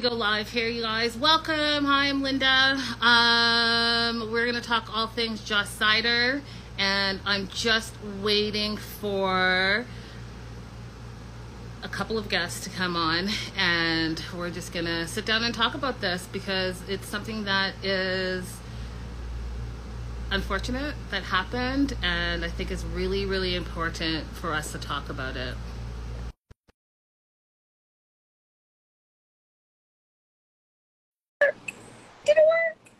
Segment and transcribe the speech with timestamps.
[0.00, 1.14] go live here, you guys.
[1.14, 1.84] Welcome.
[1.84, 2.80] Hi, I'm Linda.
[3.02, 6.40] Um, we're gonna talk all things Josh Seiter,
[6.78, 7.92] and I'm just
[8.22, 9.84] waiting for
[11.82, 13.28] a couple of guests to come on,
[13.58, 18.56] and we're just gonna sit down and talk about this because it's something that is
[20.30, 25.36] unfortunate that happened, and I think it's really, really important for us to talk about
[25.36, 25.54] it.
[32.24, 32.92] Did it work?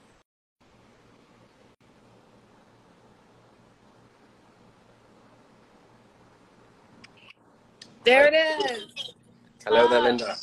[8.05, 9.15] There it is.
[9.65, 10.37] Hello there, Linda.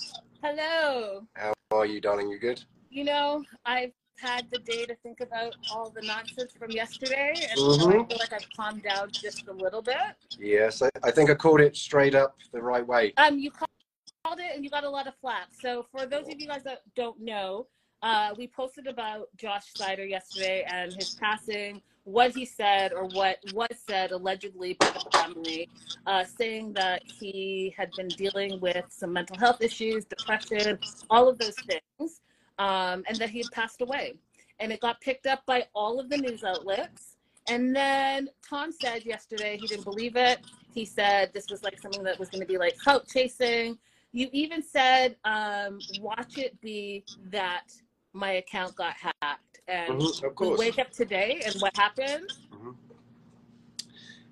[0.44, 1.28] Hello.
[1.36, 2.28] How are you, darling?
[2.30, 2.64] You good?
[2.90, 7.60] You know, I've had the day to think about all the nonsense from yesterday, and
[7.60, 8.10] so I Mhm.
[8.10, 9.96] feel like I've calmed down just a little bit.
[10.40, 13.14] Yes, I, I think I called it straight up the right way.
[13.18, 15.50] Um, you called it, and you got a lot of flack.
[15.54, 17.68] So for those of you guys that don't know,
[18.02, 23.38] uh, we posted about Josh Seiter yesterday and his passing, what he said or what
[23.54, 25.70] was said allegedly by the family,
[26.08, 31.38] uh, saying that he had been dealing with some mental health issues, depression, all of
[31.38, 32.22] those things,
[32.60, 34.16] um, and that he had passed away.
[34.60, 37.18] And it got picked up by all of the news outlets.
[37.48, 40.40] And then Tom said yesterday he didn't believe it.
[40.74, 43.78] He said this was like something that was going to be like clout chasing.
[44.14, 47.68] You even said, um, watch it be that
[48.14, 49.62] my account got hacked.
[49.68, 52.30] And Mhm, of we wake up today, and what happened?
[52.52, 52.78] Mhm.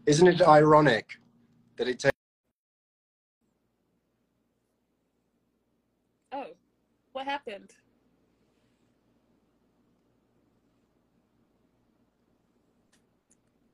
[0.05, 1.19] Isn't it ironic
[1.77, 2.15] that it takes
[6.31, 6.55] Oh,
[7.13, 7.71] what happened?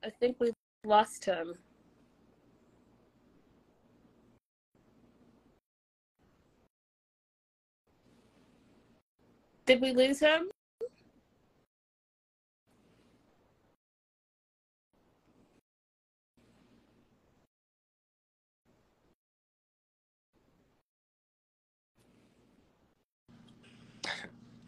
[0.04, 0.54] I think we've
[0.86, 1.58] lost him.
[9.66, 10.50] Did we lose him?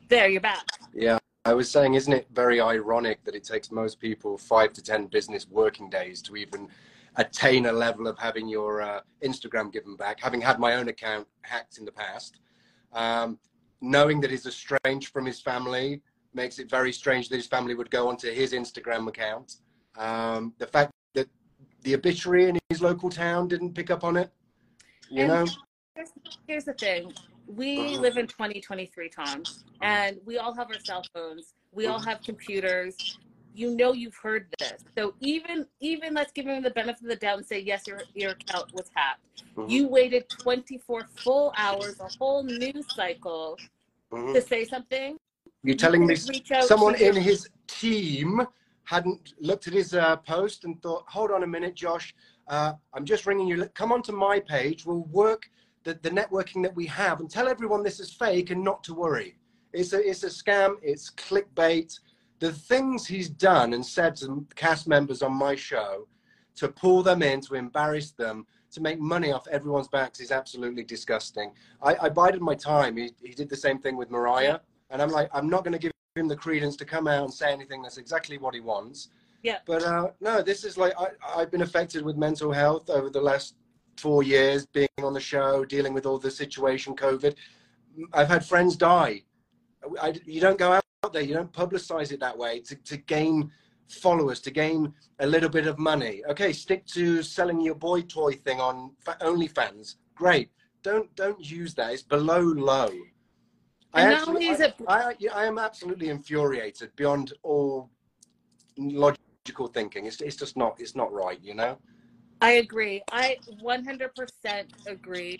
[0.10, 0.66] There, you're back.
[0.94, 4.82] Yeah, I was saying, isn't it very ironic that it takes most people five to
[4.82, 6.70] 10 business working days to even
[7.18, 11.28] attain a level of having your uh, Instagram given back, having had my own account
[11.42, 12.40] hacked in the past?
[12.94, 13.38] Um,
[13.82, 16.02] knowing that he's estranged from his family
[16.34, 19.58] makes it very strange that his family would go onto his Instagram account.
[19.98, 21.28] Um, the fact that
[21.84, 24.32] the obituary in his local town didn't pick up on it,
[25.10, 25.46] you And know?
[25.96, 26.10] Here's,
[26.48, 27.14] here's the thing.
[27.48, 28.02] We Mhm.
[28.02, 29.44] live in 2023, Tom,
[29.82, 31.54] and we all have our cell phones.
[31.72, 32.10] We all Mm-hmm.
[32.10, 32.96] have computers.
[33.58, 34.84] You know you've heard this.
[34.96, 38.04] So even even let's give him the benefit of the doubt and say yes, your
[38.14, 39.22] your account was hacked.
[39.56, 39.68] Mhm.
[39.68, 43.58] You waited 24 full hours, a whole news cycle
[44.12, 44.36] Mhm.
[44.36, 45.18] to say something.
[45.64, 48.46] You're telling me couldn't reach out someone to your- in his team
[48.84, 52.16] hadn't looked at his uh, post and thought, hold on a minute, Josh,
[52.48, 53.66] uh, I'm just ringing you.
[53.70, 54.86] Come onto my page.
[54.86, 55.50] We'll work
[55.84, 58.94] the, the networking that we have and tell everyone this is fake and not to
[58.94, 59.36] worry.
[59.74, 60.78] It's a, it's a scam.
[60.82, 62.00] It's clickbait.
[62.40, 66.08] The things he's done and said to cast members on my show
[66.56, 70.84] to pull them in, to embarrass them, to make money off everyone's backs is absolutely
[70.84, 71.52] disgusting.
[71.82, 72.98] I, I bided my time.
[72.98, 74.60] He, he did the same thing with Mariah.
[74.90, 77.34] And I'm like, I'm not going to give him the credence to come out and
[77.34, 79.10] say anything that's exactly what he wants.
[79.44, 79.60] Yeah.
[79.66, 83.22] But uh, no, this is like, I, I've been affected with mental health over the
[83.22, 83.56] last
[83.98, 87.36] four years, being on the show, dealing with all the situation, COVID.
[88.14, 89.24] I've had friends die.
[90.02, 93.52] I, you don't go out there, you don't publicize it that way to, to gain
[93.90, 96.22] followers, to gain a little bit of money.
[96.30, 99.96] Okay, stick to selling your boy toy thing on Fa- OnlyFans.
[100.16, 100.50] Great.
[100.84, 101.94] Don't don't use that.
[101.94, 102.90] It's below low.
[103.94, 107.90] I And actually, I, I, I am absolutely infuriated beyond all
[108.78, 110.06] logical thinking.
[110.06, 111.78] It's, it's just not it's not right, you know.
[112.42, 113.02] I agree.
[113.12, 114.10] I 100%
[114.86, 115.40] agree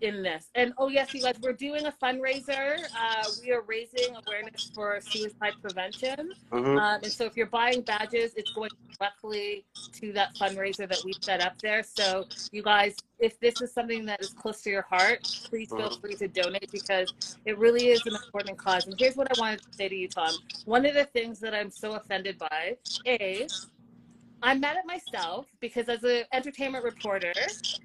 [0.00, 0.50] in this.
[0.54, 2.78] And oh yes, you guys, we're doing a fundraiser.
[2.96, 6.32] Uh, we are raising awareness for suicide prevention.
[6.52, 6.78] Mhm.
[6.80, 11.14] Um, and so if you're buying badges, it's going directly to that fundraiser that we
[11.20, 11.82] set up there.
[11.82, 15.90] So you guys, if this is something that is close to your heart, please feel
[15.90, 16.00] Mhm.
[16.00, 18.86] free to donate because it really is an important cause.
[18.86, 20.34] And here's what I wanted to say to you, Tom.
[20.66, 22.76] One of the things that I'm so offended by,
[23.06, 23.46] A,
[24.46, 27.32] I'm mad at myself because as an entertainment reporter,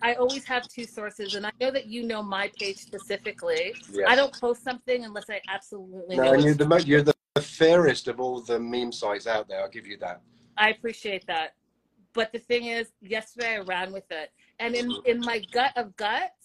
[0.04, 3.74] I always have two sources, and I know that you know my page specifically.
[3.92, 4.06] Yes.
[4.08, 8.20] I don't post something unless I absolutely No, you're the mo- you're the fairest of
[8.20, 9.62] all the meme sites out there.
[9.62, 10.22] I'll give you that.
[10.56, 11.56] I appreciate that.
[12.14, 14.30] But the thing is, yesterday I ran with it.
[14.60, 16.41] And in, in my gut of guts,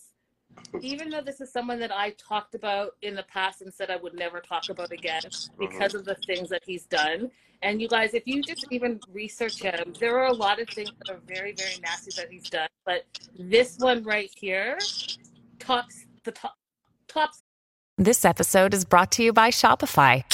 [0.80, 3.96] even though this is someone that I talked about in the past and said I
[3.96, 5.58] would never talk about again mm-hmm.
[5.58, 7.30] because of the things that he's done.
[7.62, 10.90] And you guys, if you just even research him, there are a lot of things
[10.98, 12.68] that are very, very nasty that he's done.
[12.84, 13.06] But
[13.38, 14.78] this one right here
[15.58, 16.56] tops the top
[17.08, 17.40] tops
[17.96, 20.24] This episode is brought to you by Shopify.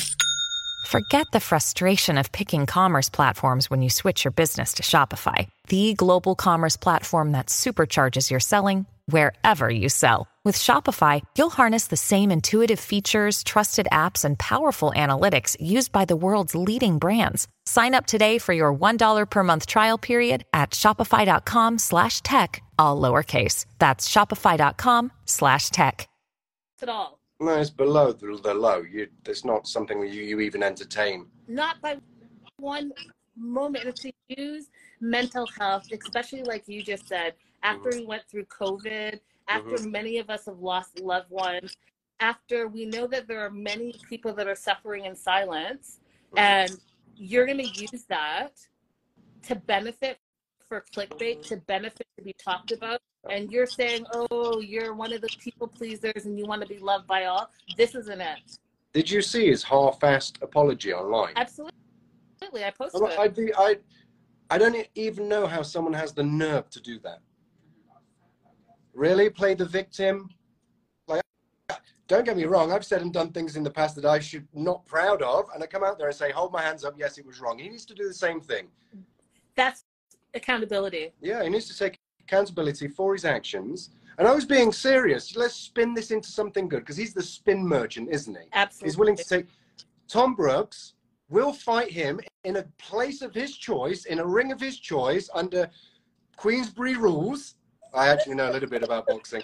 [0.87, 5.95] Forget the frustration of picking commerce platforms when you switch your business to Shopify, the
[5.95, 10.29] global commerce platform that supercharges your selling wherever you sell.
[10.45, 16.05] With Shopify, you'll harness the same intuitive features, trusted apps, and powerful analytics used by
[16.05, 17.47] the world's leading brands.
[17.65, 23.01] Sign up today for your $1 per month trial period at shopify.com slash tech, all
[23.01, 23.67] lowercase.
[23.79, 26.09] That's shopify.com slash tech.
[26.83, 27.21] it all.
[27.39, 28.83] No, it's below the, the low.
[28.83, 31.27] You, it's not something that you, you even entertain.
[31.49, 31.99] Not by
[32.59, 32.93] one
[33.37, 33.85] moment.
[33.85, 34.67] And to use
[35.01, 38.01] mental health, especially like you just said, after mm-hmm.
[38.01, 39.91] we went through COVID, after mm-hmm.
[39.91, 41.77] many of us have lost loved ones,
[42.21, 46.39] after we know that there are many people that are suffering in silence, mm-hmm.
[46.39, 46.81] and
[47.17, 48.53] you're going to use that
[49.43, 50.19] to benefit
[50.69, 53.01] for clickbait, to benefit to be talked about.
[53.31, 56.79] And you're saying, oh, you're one of the people pleasers and you want to be
[56.79, 57.51] loved by all.
[57.77, 58.59] This isn't it.
[58.93, 61.33] Did you see his half-assed apology online?
[61.37, 61.73] Absolutely.
[62.43, 63.53] I posted I, it.
[63.57, 63.77] I, I,
[64.51, 67.21] I don't even know how someone has the nerve to do that.
[68.95, 70.29] Really, play the victim?
[71.07, 71.23] Like,
[72.09, 72.73] don't get me wrong.
[72.73, 75.63] I've said and done things in the past that I should not proud of, and
[75.63, 76.95] I come out there and say, "Hold my hands up.
[76.99, 78.69] Yes, it was wrong." He needs to do the same thing.
[79.57, 79.85] That's
[80.35, 81.13] accountability.
[81.21, 83.91] Yeah, he needs to take accountability for his actions.
[84.19, 85.35] And I was being serious.
[85.37, 88.47] Let's spin this into something good because he's the spin merchant, isn't he?
[88.53, 88.89] Absolutely.
[88.89, 89.47] He's willing to take
[90.07, 90.95] Tom Brooks
[91.31, 95.31] will fight him in a place of his choice, in a ring of his choice,
[95.33, 95.71] under
[96.37, 97.55] Queensberry rules.
[97.95, 99.43] I actually know a little bit about boxing.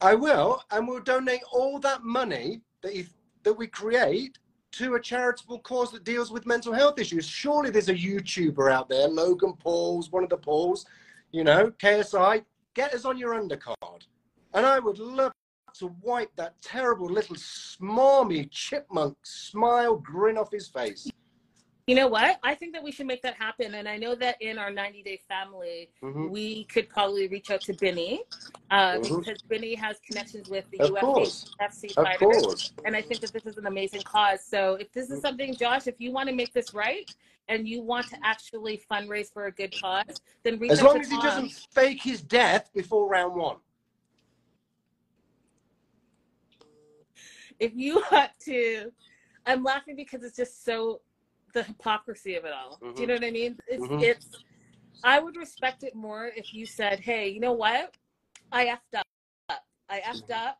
[0.00, 3.06] I will, and we'll donate all that money that he,
[3.44, 4.38] that we create
[4.72, 7.26] to a charitable cause that deals with mental health issues.
[7.26, 10.84] Surely there's a YouTuber out there, Logan Paul's, one of the Pauls,
[11.32, 12.44] you know, KSI.
[12.74, 14.02] Get us on your undercard,
[14.52, 15.32] and I would love
[15.78, 21.08] to wipe that terrible little smarmy chipmunk smile grin off his face.
[21.86, 22.38] You know what?
[22.42, 23.74] I think that we should make that happen.
[23.76, 26.28] And I know that in our 90 day family, Mhm.
[26.30, 28.22] we could probably reach out to Binny
[28.70, 29.18] uh, Mhm.
[29.18, 31.46] because Binny has connections with the Of UFC, course.
[31.60, 32.18] FC fighters.
[32.18, 32.72] course.
[32.84, 34.44] And I think that this is an amazing cause.
[34.44, 35.14] So if this Mm-hmm.
[35.14, 37.08] is something, Josh, if you want to make this right
[37.46, 41.00] and you want to actually fundraise for a good cause, then reach As out long
[41.00, 41.22] as he Tom.
[41.24, 43.58] doesn't fake his death before round one.
[47.58, 48.92] if you want to
[49.46, 51.00] i'm laughing because it's just so
[51.56, 52.78] the hypocrisy of it all.
[52.94, 53.58] Do you know what i mean?
[53.66, 54.02] It's Mhm.
[54.02, 54.28] it's
[55.02, 57.96] i would respect it more if you said hey you know what?
[58.52, 59.64] I effed up.
[59.88, 60.58] I effed up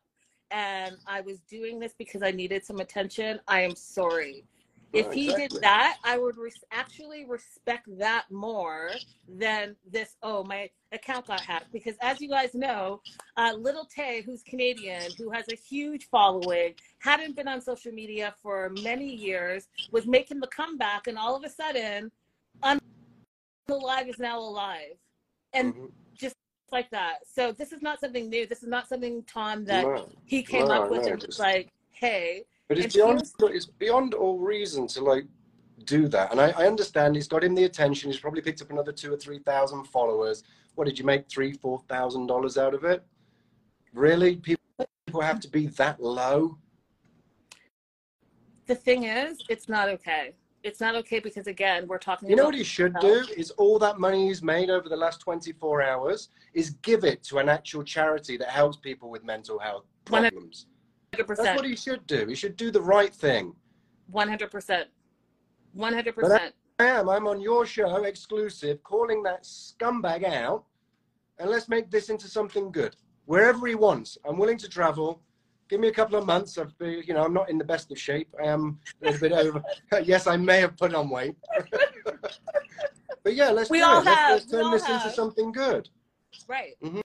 [0.49, 3.39] and i was doing this because i needed some attention.
[3.47, 4.43] I am sorry
[4.93, 5.47] if he exactly.
[5.49, 8.91] did that i would res- actually respect that more
[9.27, 13.01] than this oh my account got hacked because as you guys know
[13.35, 18.33] uh, little tay who's canadian who has a huge following hadn't been on social media
[18.41, 22.09] for many years was making the comeback and all of a sudden
[23.69, 24.95] alive is now alive
[25.53, 25.91] and Mhm.
[26.71, 30.09] like that so this is not something new this is not something tom that No.
[30.25, 33.21] he came No, up with no, and was just- like hey but it's, it's beyond
[33.55, 35.25] it's beyond all reason to like
[35.85, 36.31] do that.
[36.31, 38.11] And I, I, understand he's got him the attention.
[38.11, 40.43] He's probably picked up another two or three thousand followers.
[40.75, 43.03] What did you make three, four thousand dollars out of it?
[43.93, 44.61] Really, people,
[45.21, 46.57] have to be that low.
[48.67, 50.35] The thing is, it's not okay.
[50.63, 52.29] It's not okay because again, we're talking.
[52.29, 55.21] You know what he should do is all that money he's made over the last
[55.21, 59.85] twenty-four hours is give it to an actual charity that helps people with mental health
[60.03, 60.65] problems.
[61.11, 62.27] That's what he should do.
[62.27, 63.55] He should do the right thing.
[64.13, 64.85] 100%.
[65.77, 66.51] 100%.
[66.79, 67.09] I am.
[67.09, 70.65] I'm on your show exclusive, calling that scumbag out,
[71.39, 72.95] and let's make this into something good.
[73.25, 75.21] Wherever he wants, I'm willing to travel.
[75.69, 76.57] Give me a couple of months.
[76.57, 78.33] I've been, uh, you know, I'm not in the best of shape.
[78.41, 79.61] I am a little bit over.
[80.03, 81.35] yes, I may have put on weight.
[83.23, 84.01] but yeah, let's we all.
[84.01, 84.05] Have.
[84.05, 85.03] Let's, let's turn this have.
[85.03, 85.89] into something good.
[86.47, 86.75] Right.
[86.83, 87.01] Mm-hmm.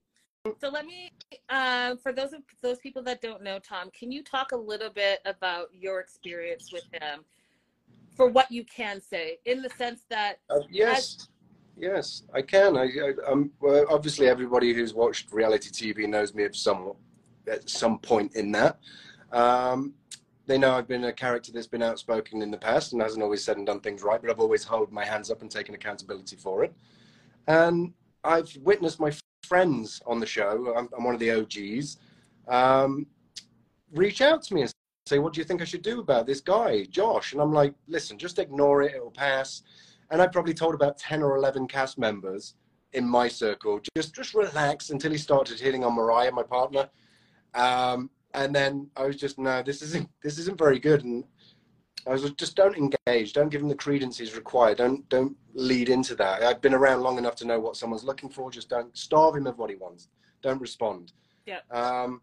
[0.61, 1.12] So let me,
[1.50, 4.90] uh, for those of those people that don't know Tom, can you talk a little
[4.90, 7.20] bit about your experience with him,
[8.16, 11.28] for what you can say, in the sense that Uh, yes,
[11.76, 12.76] yes, I can.
[12.76, 16.94] I, I, I'm well, obviously everybody who's watched reality TV knows me of some
[17.46, 18.80] at some point in that.
[19.30, 19.94] Um,
[20.46, 23.44] they know I've been a character that's been outspoken in the past and hasn't always
[23.44, 26.34] said and done things right, but I've always held my hands up and taken accountability
[26.34, 26.75] for it.
[27.46, 27.92] And
[28.25, 29.12] I've witnessed my
[29.52, 30.73] friends on the show.
[30.75, 31.99] I'm, I'm one of the OGs.
[32.49, 33.06] um,
[33.92, 34.73] reach out to me and
[35.04, 37.75] say, "What do you think I should do about this guy, Josh?" And I'm like,
[37.87, 39.62] "Listen, just ignore it; it'll pass."
[40.11, 42.54] And I probably told about ten or eleven cast members
[42.94, 46.88] in my circle, just just relax until he started hitting on Mariah, my partner.
[47.52, 51.04] Um, and then I was just, no, this isn't this isn't very good.
[51.04, 51.25] And
[52.06, 55.88] I was just don't engage, don't give him the credence he's required, don't don't lead
[55.88, 56.42] into that.
[56.42, 58.50] I've been around long enough to know what someone's looking for.
[58.50, 60.09] Just don't starve him of what he wants.
[60.42, 61.12] Don't respond.
[61.47, 61.61] Yeah.
[61.71, 62.21] Um,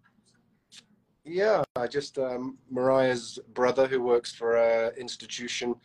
[1.23, 5.75] yeah, I just um, Mariah's brother, who works for a institution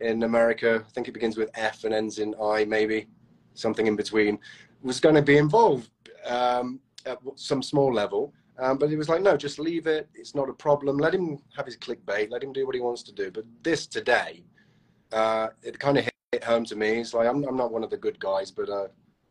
[0.00, 3.08] in America, I think it begins with F and ends in I, maybe
[3.54, 4.38] something in between,
[4.82, 5.90] was going to be involved
[6.26, 8.32] um, at some small level.
[8.60, 10.08] Um, but he was like, no, just leave it.
[10.14, 10.98] It's not a problem.
[10.98, 12.30] Let him have his clickbait.
[12.30, 13.30] Let him do what he wants to do.
[13.30, 14.44] But this today,
[15.12, 17.00] uh, it kind of hit home to me.
[17.00, 18.88] It's like, I'm, I'm not one of the good guys, but uh,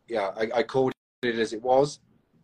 [0.08, 0.94] yeah, I, I called
[1.24, 2.00] it as it was.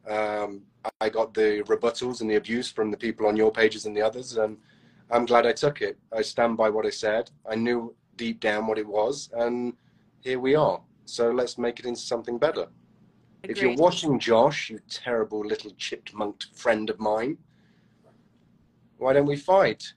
[0.10, 0.64] Um,
[1.00, 4.02] I got the rebuttals and the abuse from the people on your pages and the
[4.02, 4.58] others, and
[5.10, 5.98] I'm glad I took it.
[6.12, 7.32] I stand by what I said.
[7.50, 9.74] I knew deep down what it was, and
[10.20, 10.82] here we are.
[11.06, 12.68] So let's make it into something better.
[13.44, 17.38] If you're watching Josh, you terrible little chipmunked friend of mine,
[18.98, 19.94] why don't we fight?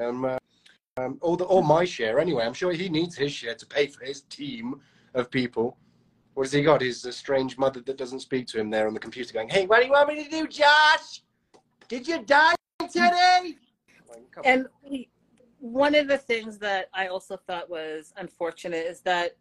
[0.00, 0.38] Um, uh,
[0.96, 2.44] um, all the all my share anyway.
[2.44, 4.80] I'm sure he needs his share to pay for his team
[5.14, 5.76] of people.
[6.32, 6.80] What has he got?
[6.80, 9.66] His uh, strange mother that doesn't speak to him there on the computer, going, "Hey,
[9.66, 11.22] what do you want me to do, Josh?
[11.88, 13.56] Did you die today?"
[14.08, 14.66] Like, come on.
[14.84, 15.06] And
[15.60, 19.36] one of the things that I also thought was unfortunate is that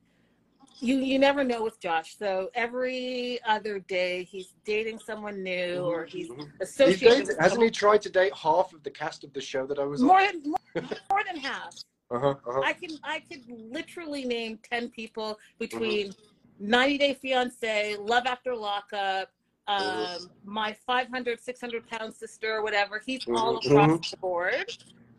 [0.79, 2.17] you you never know with Josh.
[2.17, 6.51] So every other day he's dating someone new or he's Mhm.
[6.59, 9.79] He's associated hasn't he tried to date half of the cast of the show that
[9.79, 10.07] I was on?
[10.07, 11.73] more than more, more than half.
[12.09, 12.61] Uh-huh, uh-huh.
[12.63, 16.13] I can I could literally name ten people between
[16.59, 19.29] 90 Day Fiance, Love After Lockup,
[19.67, 23.01] um, my 500, 600 pound sister, or whatever.
[23.05, 24.65] He's all across the board.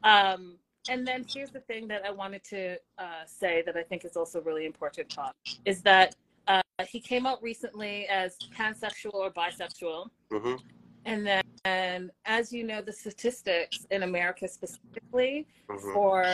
[0.03, 0.58] Um,
[0.89, 4.17] and then here's the thing that I wanted to uh, say that I think is
[4.17, 5.33] also really important, Tom,
[5.65, 6.15] is that
[6.47, 10.09] uh, he came out recently as pansexual or bisexual.
[10.33, 10.61] Mhm.
[11.05, 15.93] And then, and as you know, the statistics in America specifically Mhm.
[15.93, 16.25] for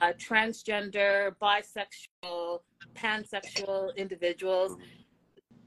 [0.00, 2.60] uh, transgender, bisexual,
[2.94, 4.76] pansexual individuals.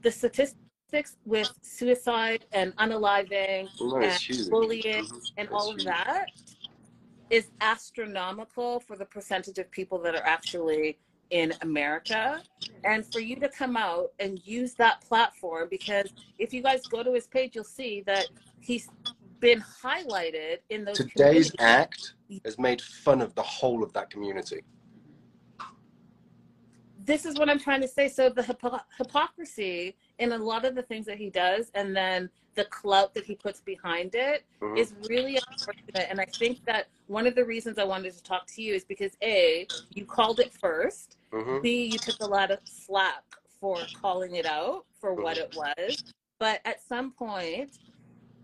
[0.02, 5.30] The statistics with suicide and unaliving No, and bullying Mhm.
[5.36, 5.84] and It's all of huge.
[5.84, 6.26] that
[7.30, 10.98] is astronomical for the percentage of people that are actually
[11.30, 12.42] in America.
[12.84, 17.02] And for you to come out and use that platform, because if you guys go
[17.02, 18.26] to his page, you'll see that
[18.60, 18.88] he's
[19.40, 22.14] been highlighted in those Today's act
[22.44, 24.62] has made fun of the whole of that community.
[27.06, 28.08] this is what I'm trying to say.
[28.08, 32.28] So the hypo- hypocrisy in a lot of the things that he does, and then
[32.56, 34.78] the clout that he puts behind it, Mhm.
[34.78, 36.10] is really unfortunate.
[36.10, 38.84] And I think that one of the reasons I wanted to talk to you is
[38.84, 41.16] because a you called it first.
[41.32, 41.62] Mhm.
[41.62, 43.24] B you took a lot of slack
[43.60, 46.02] for calling it out for what it was.
[46.38, 47.78] But at some point,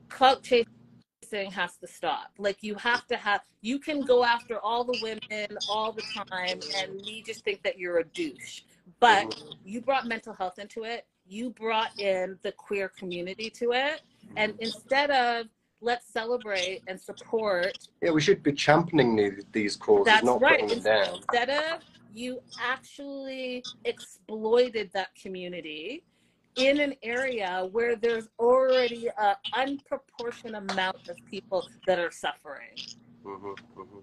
[0.09, 2.33] clout chasing has to stop.
[2.39, 6.61] Like you have to have you can go after all the women all the time
[6.77, 8.63] and me just think that you're a douche.
[9.01, 11.07] But you brought mental health into it.
[11.33, 14.03] You brought in the queer community to it.
[14.37, 15.47] And instead of
[15.81, 20.61] let's celebrate and support Yeah, we should be championing the- these causes, that's not right.
[20.61, 21.15] putting them down.
[21.17, 21.81] Instead of
[22.13, 26.05] you actually exploited that community
[26.57, 32.77] in an area where there's already an unproportionate amount of people that are suffering.
[33.25, 34.03] Mhm, mhm.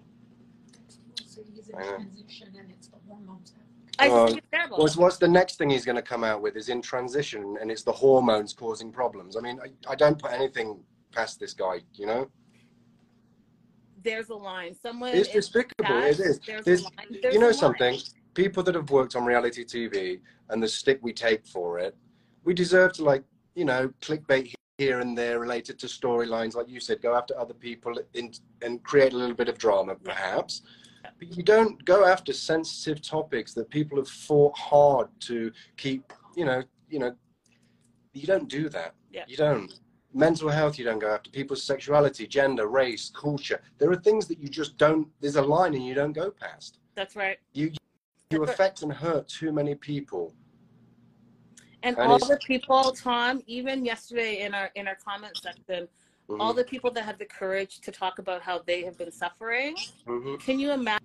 [1.25, 3.53] So he's in transition and it's the hormones.
[4.00, 4.77] I think um, it's terrible.
[4.77, 7.70] What's, what's the next thing he's going to come out with is in transition, and
[7.70, 9.36] it's the hormones causing problems.
[9.36, 10.79] I mean, I, I don't put anything
[11.12, 12.29] past this guy, you know?
[14.01, 14.74] There's a line.
[14.82, 15.98] Someone It's is despicable.
[15.98, 16.39] It is.
[16.39, 17.20] There's There's- a line.
[17.22, 18.00] There's you know something?
[18.34, 21.96] People that have worked on reality TV and the stick we take for it,
[22.46, 23.24] we deserve to, like,
[23.56, 27.53] you know, clickbait here and there related to storylines, like you said, go after other
[27.53, 30.62] people in, and create a little bit of drama, perhaps.
[31.20, 36.46] But you don't go after sensitive topics that people have fought hard to keep, you
[36.46, 37.14] know, you know,
[38.14, 38.96] you don't do that.
[39.12, 39.26] Yeah.
[39.28, 39.74] You don't.
[40.14, 43.62] Mental health, you don't go after people's sexuality, gender, race, culture.
[43.78, 46.80] There are things that you just don't, there's a line and you don't go past.
[46.96, 47.38] That's right.
[47.54, 47.72] You,
[48.32, 50.34] you affect and hurt too many people.
[51.84, 55.88] And, And all the people, Tom, even yesterday in our in our comment section,
[56.30, 59.12] Mhm, all the people that have the courage to talk about how they have been
[59.12, 60.40] suffering, mhm.
[60.40, 60.99] can you imagine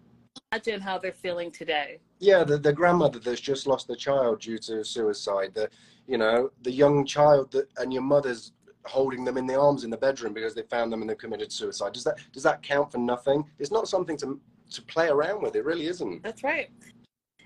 [0.81, 1.99] how they're feeling today?
[2.21, 5.69] Yeah, the, the grandmother that's just lost a child due to suicide, the
[6.07, 8.53] you know, the young child that and your mother's
[8.87, 11.51] holding them in the arms in the bedroom because they found them and they committed
[11.51, 11.93] suicide.
[11.93, 13.45] Does that does that count for nothing?
[13.59, 15.57] It's not something to to play around with.
[15.57, 16.23] It really isn't.
[16.23, 16.71] That's right.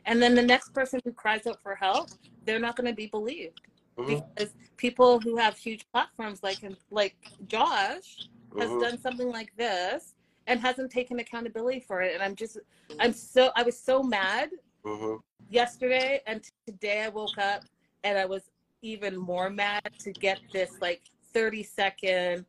[0.04, 2.08] And then the next person who cries out for help,
[2.44, 3.60] they're not going to be believed
[3.98, 6.58] Mhm, because people who have huge platforms like
[6.90, 8.80] like Josh has mhm.
[8.80, 10.14] done something like this
[10.48, 12.14] and hasn't taken accountability for it.
[12.14, 12.58] And I'm just,
[12.98, 14.50] I'm so, I was so mad
[14.84, 15.20] Mhm.
[15.48, 17.64] yesterday and today I woke up
[18.02, 18.50] and I was
[18.82, 21.02] even more mad to get this like
[21.32, 22.46] 30 second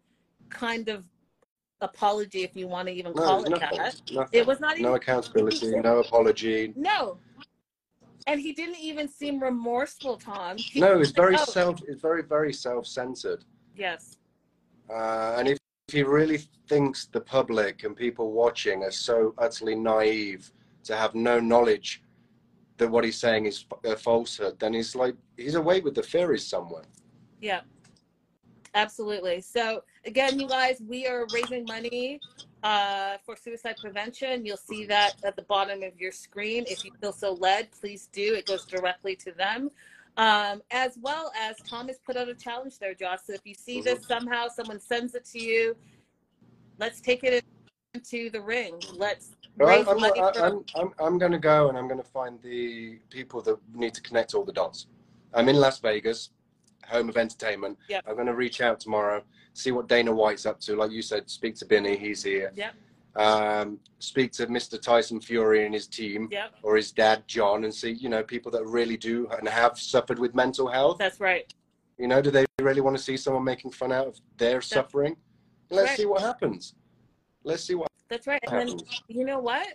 [0.50, 1.04] kind of
[1.82, 3.78] apology, if you want to even No, call it nothing.
[3.78, 4.02] that.
[4.12, 4.40] nothing.
[4.40, 6.74] It was not no even accountability, no apology.
[6.76, 7.20] no.
[8.28, 10.58] And he didn't even seem remorseful, Tom.
[10.58, 11.82] He No, it's very like, "Oh, self.
[11.88, 13.44] It's very very self centered.
[13.76, 14.18] Yes.
[14.90, 15.59] Uh, and if
[15.92, 20.52] he really thinks the public and people watching are so utterly naive
[20.84, 22.04] to have no knowledge
[22.78, 26.46] that what he's saying is a falsehood, then he's like he's away with the fairies
[26.48, 26.86] somewhere.
[27.42, 27.62] Yeah.
[28.74, 29.42] Absolutely.
[29.42, 32.20] So again, you guys, we are raising money
[32.64, 34.46] uh, for suicide prevention.
[34.46, 36.66] You'll see that at the bottom of your screen.
[36.68, 38.36] If you feel so led, please do.
[38.36, 39.72] It goes directly to them.
[40.20, 43.20] Um, as well as Thomas put out a challenge there, Josh.
[43.26, 45.78] So if you see this somehow, someone sends it to you,
[46.78, 47.42] let's take it
[47.94, 48.82] into the ring.
[48.98, 52.02] Let's raise I'm, money I'm, for I'm, I'm, I'm going to go and I'm going
[52.02, 54.88] to find the people that need to connect all the dots.
[55.34, 56.32] I'm in Las Vegas,
[56.86, 57.78] home of entertainment.
[57.88, 58.04] Yep.
[58.06, 59.24] I'm going to reach out tomorrow,
[59.54, 60.76] see what Dana White's up to.
[60.76, 62.52] Like you said, speak to Binny, he's here.
[62.56, 62.74] Yep.
[63.16, 64.80] Um, speak to Mr.
[64.82, 66.30] Tyson Fury and his team.
[66.32, 69.80] Yep, or his dad John and see you know people that really do and have
[69.80, 71.52] suffered with mental health that's right.
[71.98, 75.16] you know do they really want to see someone making fun out of their suffering
[75.70, 75.98] let's right.
[75.98, 76.76] see what happens
[77.44, 78.40] let's see what That's right.
[78.48, 79.68] And then you know what?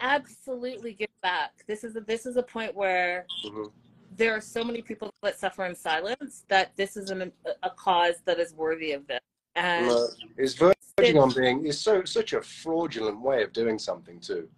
[0.00, 1.52] Absolutely give back.
[1.66, 3.72] This is a, this is a point where Mhm.
[4.16, 7.32] there are so many people that suffer in silence that this is an,
[7.62, 9.20] a cause that is worthy of this.
[9.56, 14.20] And Uh, it's verging on being it's so such a fraudulent way of doing something
[14.20, 14.48] too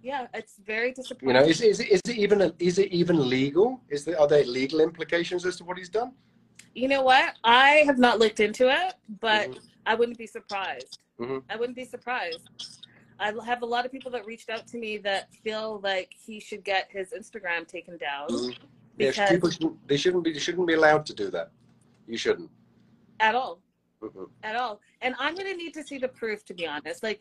[0.00, 1.28] yeah, it's very disappointing.
[1.28, 4.28] you know is, is, is it even a, is it even legal is there are
[4.28, 6.12] there legal implications as to what he's done
[6.74, 7.34] You know what?
[7.44, 9.58] I have not looked into it, but Mhm.
[9.90, 10.98] I wouldn't be surprised.
[11.18, 11.42] Mhm.
[11.52, 12.46] I wouldn't be surprised.
[13.18, 16.38] I have a lot of people that reached out to me that feel like he
[16.38, 18.52] should get his Instagram taken down Mhm.
[18.52, 21.48] yeah, because people shouldn't, they shouldn't be they shouldn't be allowed to do that
[22.06, 22.50] you shouldn't
[23.20, 23.60] at all.
[24.00, 24.30] Mhm.
[24.44, 24.80] at all.
[25.02, 27.02] And I'm going to need to see the proof, to be honest.
[27.02, 27.20] Like,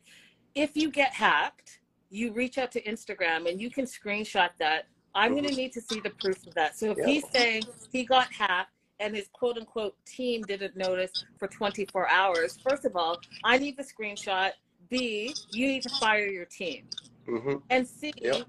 [0.53, 1.79] if you get hacked,
[2.11, 4.85] you reach out to Instagram and you can screenshot that.
[5.15, 6.77] I'm going to need to see the proof of that.
[6.77, 7.05] So if Yeah.
[7.07, 12.59] he's saying he got hacked and his quote unquote team didn't notice for 24 hours,
[12.59, 14.51] first of all, I need the screenshot.
[14.89, 16.87] B, you need to fire your team.
[17.27, 17.61] Mhm.
[17.69, 18.43] And see Yeah.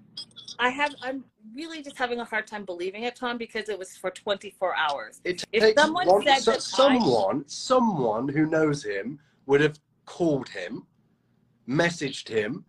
[0.58, 3.96] I have, I'm really just having a hard time believing it, Tom, because it was
[3.96, 5.20] for 24 hours.
[5.24, 9.60] It If takes someone one, said so- that I- someone, someone who knows him would
[9.60, 10.86] have called him,
[11.68, 12.64] messaged him.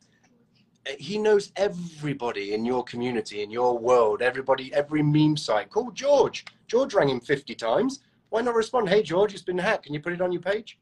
[0.98, 5.70] He knows everybody in your community, in your world, everybody, every meme site.
[5.70, 6.46] Call George.
[6.68, 8.02] George rang him 50 times.
[8.30, 8.90] Why not respond?
[8.90, 9.86] Hey, George, it's been hacked.
[9.86, 10.80] Can you put it on your page?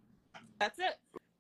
[0.60, 0.96] That's it.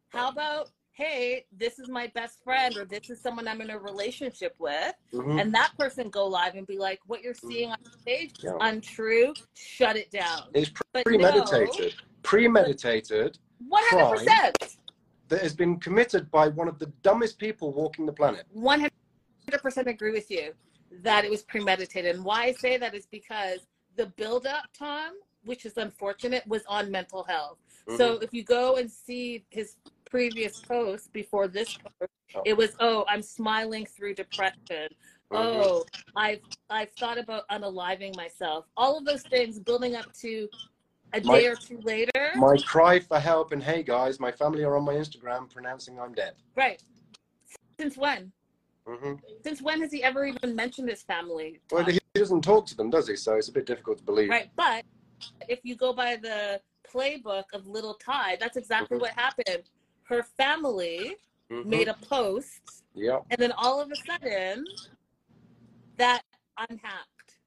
[0.09, 3.77] How about, hey, this is my best friend, or this is someone I'm in a
[3.77, 5.39] relationship with, Mhm.
[5.39, 8.57] and that person go live and be like, what you're seeing on stage is Yeah.
[8.61, 10.49] untrue, shut it down.
[10.55, 10.71] It's
[11.05, 11.93] premeditated.
[12.23, 14.77] Premeditated no, 100%.
[15.27, 18.47] that has been committed by one of the dumbest people walking the planet.
[18.51, 18.89] 100%
[19.87, 20.55] agree with you
[21.03, 22.15] that it was premeditated.
[22.15, 26.89] And why I say that is because the buildup, Tom, which is unfortunate, was on
[26.89, 27.59] mental health.
[27.85, 28.23] So Mm-hmm.
[28.23, 29.75] if you go and see his
[30.09, 32.41] previous post before this post, Oh.
[32.45, 34.89] it was, oh, I'm smiling through depression.
[35.31, 35.37] Mhm.
[35.65, 38.65] Oh, I've I've thought about unaliving myself.
[38.75, 40.49] All of those things building up to
[41.13, 42.31] a My- day or two later.
[42.35, 46.13] My cry for help and hey guys, my family are on my Instagram pronouncing I'm
[46.13, 46.35] dead.
[46.55, 46.81] right.
[47.79, 48.31] Since when?
[48.85, 51.61] hmm Since when has he ever even mentioned his family?
[51.71, 53.15] Well, he doesn't talk to them, does he?
[53.15, 54.29] So it's a bit difficult to believe.
[54.29, 54.83] Right, but
[55.47, 59.01] if you go by the playbook of Little Tay, that's exactly Mhm.
[59.01, 59.69] what happened.
[60.07, 61.17] Her family
[61.51, 61.65] Mhm.
[61.65, 63.19] made a post, Yeah.
[63.29, 64.65] and then all of a sudden,
[65.97, 66.21] that
[66.57, 67.39] I'm hacked.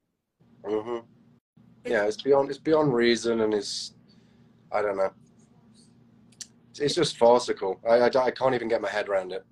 [0.63, 0.99] hmm
[1.85, 3.95] Yeah, it's beyond it's beyond reason, and it's
[4.71, 5.11] I don't know.
[6.69, 7.79] It's, it's just farcical.
[7.87, 9.43] I, I I can't even get my head around it.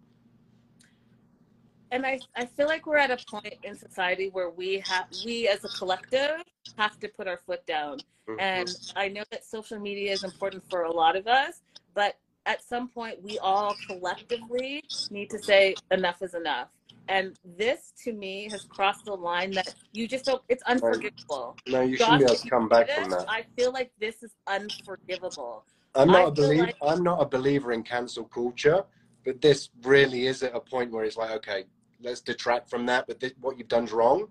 [1.92, 5.48] And I, I feel like we're at a point in society where we have we
[5.48, 6.44] as a collective
[6.78, 8.04] have to put our foot down.
[8.30, 8.40] Mhm.
[8.40, 11.62] And I know that social media is important for a lot of us,
[11.96, 12.16] but
[12.50, 16.68] at some point we all collectively need to say enough is enough.
[17.08, 21.56] And this to me has crossed the line that you just don't it's unforgivable.
[21.68, 23.26] No, you Josh, shouldn't be able to come back this, from that.
[23.30, 25.64] I feel like this is unforgivable.
[25.96, 26.66] I'm I not a believer.
[26.66, 28.84] like- I'm not a believer in cancel culture,
[29.24, 31.66] but this really is at a point where it's like, okay,
[32.02, 33.06] let's detract from that.
[33.08, 34.28] But this, what you've done's wrong,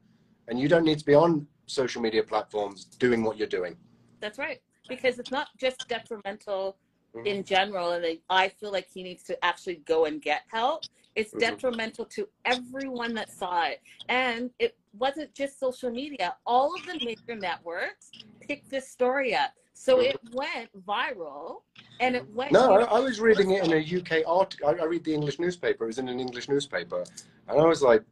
[0.48, 3.76] and you don't need to be on social media platforms doing what you're doing.
[4.20, 4.60] That's right.
[4.88, 6.76] Because it's not just detrimental
[7.18, 7.26] Mhm.
[7.26, 10.84] in general, and they, I feel like he needs to actually go and get help.
[11.14, 11.40] It's Mhm.
[11.40, 13.80] detrimental to everyone that saw it.
[14.08, 19.52] And it wasn't just social media, all of the major networks picked this story up.
[19.74, 21.62] So it went viral
[22.00, 22.52] and it went.
[22.52, 24.68] No, I, I was reading it in a UK article.
[24.68, 25.84] I, I read the English newspaper.
[25.84, 27.04] It was in an English newspaper,
[27.48, 28.04] and I was like,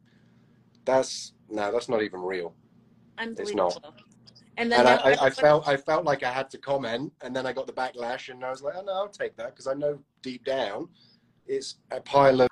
[0.85, 2.53] "That's no, that's not even real."
[3.17, 3.93] unbelievable.
[4.57, 7.35] And then And I, I, I felt, I felt like I had to comment, and
[7.35, 9.67] then I got the backlash, and I was like, "Oh no, I'll take that," because
[9.67, 10.89] I know deep down,
[11.45, 12.49] it's a pile of,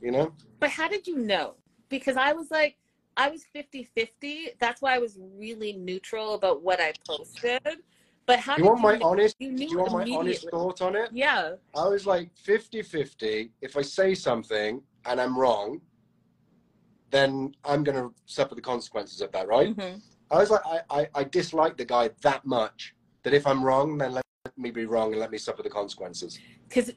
[0.00, 0.32] you know.
[0.58, 1.54] But how did you know?
[1.90, 2.78] Because I was like,
[3.16, 4.50] I was 50 50.
[4.58, 7.60] That's why I was really neutral about what I posted.
[8.24, 9.08] But how You did want my know?
[9.10, 9.36] honest?
[9.38, 11.10] You you want my honest thought on it?
[11.12, 11.56] Yeah.
[11.74, 13.50] I was like 50 50.
[13.60, 15.80] If I say something and I'm wrong,
[17.10, 19.76] then I'm going to suffer the consequences of that, right?
[19.76, 20.02] Mhm.
[20.30, 23.98] I was like, I, I, I dislike the guy that much that if I'm wrong,
[23.98, 24.24] then let
[24.56, 26.38] me be wrong and let me suffer the consequences.
[26.68, 26.92] Because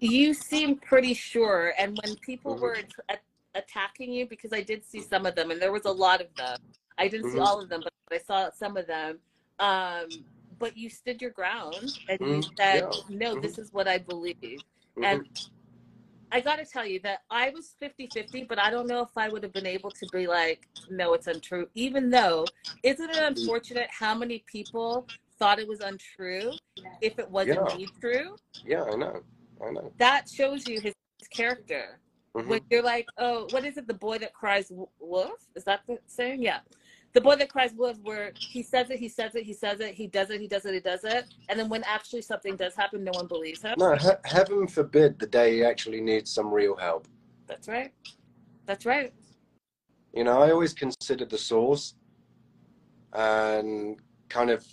[0.00, 1.74] you seemed pretty sure.
[1.78, 2.60] And when people Mhm.
[2.60, 3.22] were at-
[3.54, 6.28] attacking you, because I did see some of them, and there was a lot of
[6.36, 6.56] them.
[6.98, 7.46] I didn't see Mhm.
[7.46, 9.20] all of them, but I saw some of them.
[9.58, 10.24] Um,
[10.58, 12.56] but you stood your ground and you Mhm.
[12.56, 13.00] said, Yeah.
[13.08, 14.62] no, this is what I believe.
[15.02, 15.26] And
[16.32, 19.10] I got to tell you that I was 50 50, but I don't know if
[19.16, 21.68] I would have been able to be like, no, it's untrue.
[21.74, 22.46] Even though,
[22.82, 25.06] isn't it unfortunate how many people
[25.38, 26.56] thought it was untrue
[27.02, 27.86] if it wasn't Yeah.
[28.00, 28.36] true?
[28.64, 29.22] yeah, I know.
[29.60, 29.92] I know.
[29.98, 30.94] That shows you his,
[31.30, 32.00] character.
[32.34, 32.46] Mhm.
[32.48, 33.86] When you're like, oh, what is it?
[33.86, 35.46] The boy that cries wolf?
[35.54, 36.42] Is that the saying?
[36.42, 36.60] Yeah.
[37.14, 39.94] The boy that cries wolf, where he says it, he says it, he says it,
[39.94, 41.26] he does it, he does it, he does it.
[41.48, 43.74] And then when actually something does happen, no one believes him.
[43.76, 47.06] No, he- heaven forbid the day he actually needs some real help.
[47.46, 47.92] That's right.
[48.66, 49.12] That's right.
[50.14, 51.94] You know, I always considered the source
[53.12, 54.66] and kind of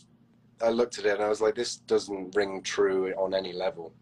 [0.61, 3.93] I looked at it and I was like, this doesn't ring true on any level.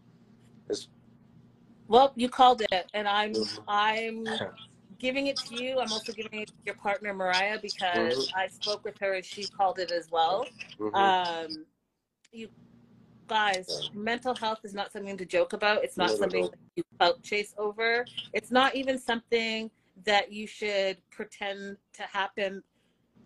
[1.88, 3.64] Well, you called it, and I'm Mhm.
[3.66, 4.24] I'm
[4.98, 5.78] giving it to you.
[5.78, 9.46] I'm also giving it to your partner Mariah because I spoke with her and she
[9.46, 10.46] called it as well.
[10.78, 10.94] Mhm.
[10.94, 11.66] Um,
[12.32, 12.48] you
[13.28, 15.84] guys, mental health is not something to joke about.
[15.84, 18.06] It's not at something that you clout chase over.
[18.32, 19.70] It's not even something
[20.04, 22.62] that you should pretend to happen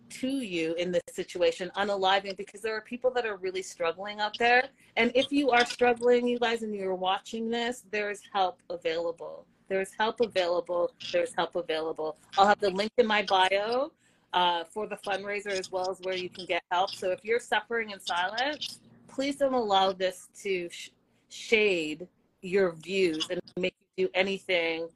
[0.09, 4.37] to you in this situation, unaliving, because there are people that are really struggling out
[4.37, 4.69] there.
[4.95, 9.47] And if you are struggling, you guys, and you're watching this, there is help available.
[9.73, 10.91] There's help available.
[11.11, 12.15] There's help available.
[12.37, 13.91] I'll have the link in my bio
[14.31, 16.91] uh, for the fundraiser as well as where you can get help.
[16.91, 20.91] So if you're suffering in silence, please don't allow this to sh-
[21.29, 22.07] shade
[22.43, 24.89] your views and make you do anything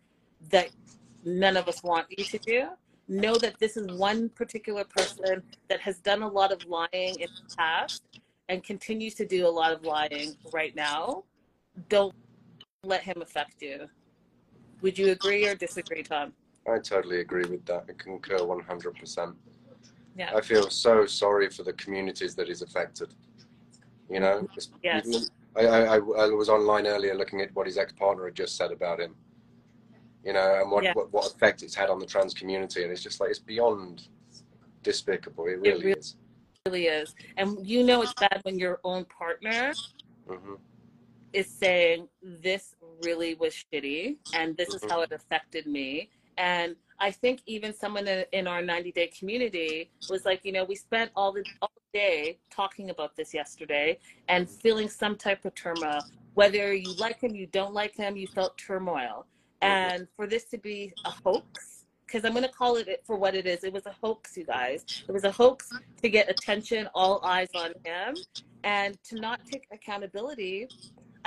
[0.51, 0.69] that
[1.25, 2.67] none of us want you to do.
[3.07, 7.29] Know that this is one particular person that has done a lot of lying in
[7.49, 8.03] the past
[8.47, 11.23] and continues to do a lot of lying right now.
[11.89, 12.13] Don't
[12.83, 13.89] let him affect you.
[14.81, 16.33] Would you agree or disagree, Tom?
[16.67, 17.85] I totally agree with that.
[17.89, 19.35] I concur 100%.
[20.17, 20.31] Yeah.
[20.35, 23.13] I feel so sorry for the communities that is affected.
[24.09, 24.47] You know,
[24.83, 25.29] Yes.
[25.55, 28.71] I, I, I was online earlier looking at what his ex partner had just said
[28.71, 29.15] about him.
[30.23, 30.93] You know, and what, Yeah.
[30.93, 32.83] what, what effect it's had on the trans community.
[32.83, 34.07] And it's just like, it's beyond
[34.83, 35.45] despicable.
[35.47, 36.15] It really really- is.
[36.65, 37.15] really is.
[37.37, 39.73] And you know it's bad when your own partner
[40.27, 40.55] hmm
[41.33, 46.09] is saying this really was shitty and this is how it affected me.
[46.37, 50.75] And i think even someone in, our 90 day community was like you know we
[50.75, 55.99] spent all the all day talking about this yesterday and feeling some type of turmoil.
[56.33, 59.25] Whether you like him you don't like him you felt turmoil.
[59.61, 63.35] And for this to be a hoax because i'm going to call it for what
[63.35, 64.85] it is it was a hoax you guys.
[65.07, 65.69] It was a hoax
[66.01, 68.15] to get attention all eyes on him
[68.63, 70.67] and to not take accountability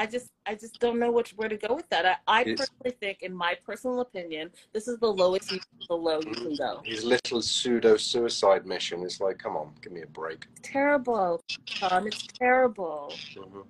[0.00, 2.96] i just i just don't know which where to go with that i, I personally
[2.98, 6.82] think in my personal opinion this is the lowest you, the low you can go
[6.84, 10.46] His little pseudo suicide mission is like, come on, give me a break.
[10.62, 11.40] terrible
[11.80, 13.64] tom it's terrible Mhm.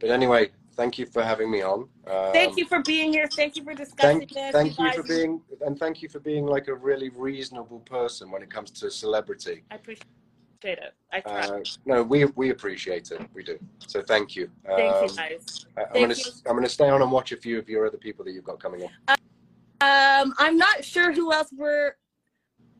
[0.00, 1.80] But anyway, thank you for having me on.
[2.12, 4.96] Um, thank you for being here thank you for discussing Thank, this thank you guys.
[4.96, 8.70] for being, and thank you for being like a really reasonable person when it comes
[8.80, 9.56] to celebrity.
[9.70, 10.06] i appreciate
[10.64, 11.20] it i.
[11.20, 13.20] Uh, no, we we appreciate it.
[13.34, 13.58] We do.
[13.86, 14.50] So thank you.
[14.66, 16.24] thank Um, you guys I- I'm gonna you.
[16.46, 18.60] I'm gonna stay on and watch a few of your other people that you've got
[18.60, 18.90] coming in.
[19.80, 21.96] Um, I'm not sure who else we're.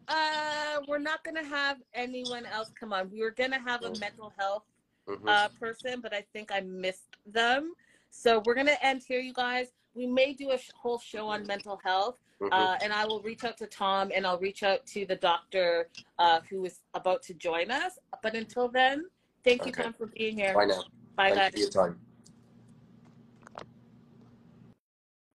[0.08, 3.10] Uh, we're not gonna have anyone else come on.
[3.10, 4.64] We were gonna have a mental health
[5.08, 5.28] Mhm.
[5.28, 7.74] uh, person, but I think I missed them.
[8.10, 9.72] So we're gonna end here, you guys.
[9.94, 12.52] We may do a sh- whole show on mental health, Mhm.
[12.52, 15.88] uh, and I will reach out to Tom and I'll reach out to the doctor
[16.18, 17.98] uh, who is about to join us.
[18.22, 19.06] But until then,
[19.44, 19.84] thank you, Okay.
[19.84, 20.54] Tom, for being here.
[20.54, 20.84] Bye now.
[21.16, 21.52] Bye, Thank guys.
[21.60, 22.00] you for your time.